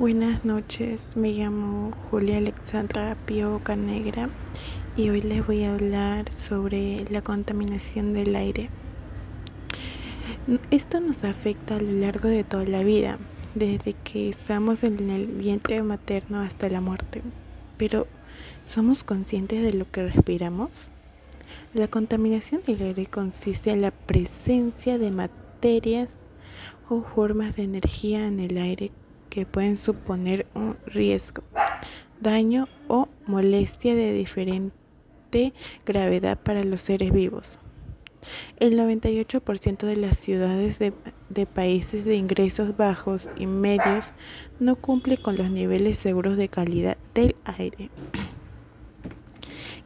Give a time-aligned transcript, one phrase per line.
[0.00, 4.30] Buenas noches, me llamo Julia Alexandra Pío Canegra
[4.96, 8.70] y hoy les voy a hablar sobre la contaminación del aire.
[10.70, 13.18] Esto nos afecta a lo largo de toda la vida,
[13.54, 17.20] desde que estamos en el vientre materno hasta la muerte.
[17.76, 18.06] Pero,
[18.64, 20.88] ¿somos conscientes de lo que respiramos?
[21.74, 26.08] La contaminación del aire consiste en la presencia de materias
[26.88, 28.90] o formas de energía en el aire
[29.30, 31.42] que pueden suponer un riesgo,
[32.20, 35.54] daño o molestia de diferente
[35.86, 37.60] gravedad para los seres vivos.
[38.58, 44.12] El 98% de las ciudades de, países de ingresos bajos y medios
[44.58, 47.88] no cumple con los niveles seguros de calidad del aire.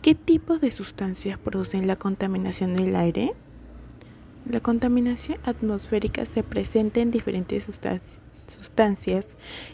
[0.03, 3.35] ¿Qué tipos de sustancias producen la contaminación del aire?
[4.51, 9.27] La contaminación atmosférica se presenta en diferentes sustancias sustancias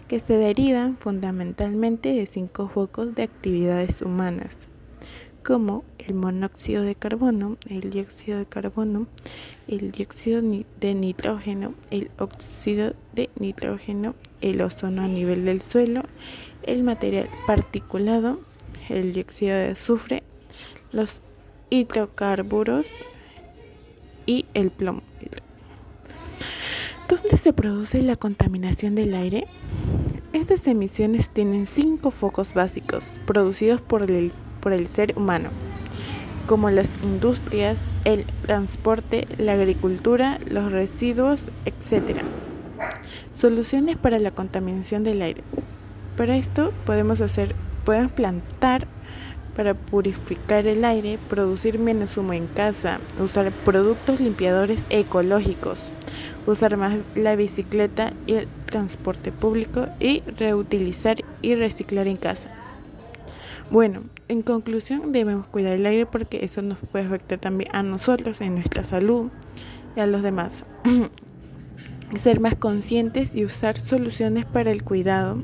[0.09, 4.69] que se derivan fundamentalmente de cinco focos de actividades humanas,
[5.45, 9.07] como el monóxido de carbono, el dióxido de carbono,
[9.69, 16.03] el dióxido de nitrógeno, el óxido de nitrógeno, el ozono a nivel del suelo,
[16.63, 18.41] el material particulado,
[18.89, 20.23] el dióxido de azufre,
[20.93, 21.23] los
[21.71, 22.87] hidrocarburos
[24.27, 25.03] y el plomo.
[27.11, 29.49] ¿Dónde se produce la contaminación del aire?
[30.33, 34.31] Estas emisiones tienen cinco focos básicos producidos por el,
[34.61, 35.51] por el ser humano,
[36.47, 42.21] como las industrias, el transporte, la agricultura, los residuos, etc.
[43.35, 45.43] Soluciones para la contaminación del aire.
[46.17, 48.87] Para esto podemos hacer, podemos plantar
[49.55, 55.91] para purificar el aire, producir menos humo en casa, usar productos limpiadores ecológicos,
[56.47, 62.51] usar más la bicicleta y el transporte público y reutilizar y reciclar en casa.
[63.71, 68.41] Bueno, en conclusión debemos cuidar el aire porque eso nos puede afectar también a nosotros,
[68.41, 69.31] en nuestra salud
[69.97, 70.65] y a los demás.
[72.17, 75.39] Ser más conscientes y usar soluciones para el cuidado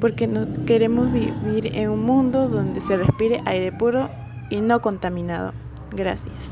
[0.00, 4.08] porque no queremos vivir en un mundo donde se respire aire puro
[4.50, 5.52] y no contaminado.
[5.90, 6.50] Gracias.